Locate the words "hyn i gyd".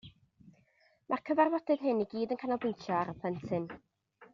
1.89-2.35